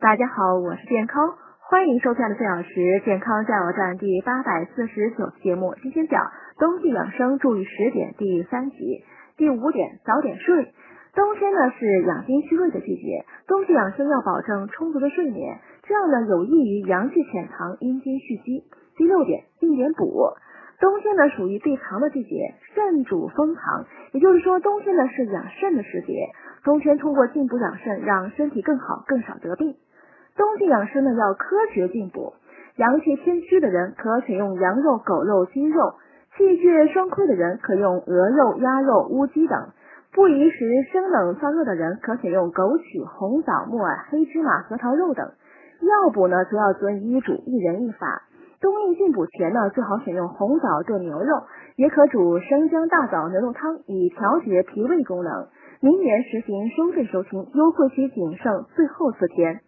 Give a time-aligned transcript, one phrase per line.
[0.00, 5.74] 大家好，我是健康，欢迎收看的四小时健康加油站第八百四十九期节目。
[5.82, 9.04] 今天讲冬季养生注意十点第三集。
[9.36, 10.72] 第五点，早点睡。
[11.14, 18.64] 冬天呢是养精蓄锐的季节，冬季养生要保证充足的睡眠，这样呢有益于阳气潜藏、阴精蓄积。
[18.96, 20.32] 第六点，定点补。
[20.80, 26.30] 冬天呢属于闭藏的季节，肾主封藏，也就是说冬天呢是养肾的时节。
[26.64, 29.76] 冬天通过进补养肾，让身体更好，更少得病。
[30.36, 32.32] 冬季养生呢要科学进补，
[32.76, 35.96] 阳气偏虚的人可选用羊肉、狗肉、鸡肉；
[36.36, 39.70] 气血双亏的人可用鹅肉、鸭肉、乌鸡等；
[40.12, 45.32] 不宜食生冷燥热的人可选用枸杞、红枣、木耳、黑芝麻、核桃肉等。
[45.80, 48.22] 药补呢，则要遵医嘱，一人一法。
[48.60, 51.44] 冬令进补前呢，最好选用红枣炖牛肉，
[51.76, 55.48] 也可煮生姜大枣牛肉汤，以调节脾胃功能。
[55.80, 59.60] 明年实行收费收清，优惠期仅剩最后四天。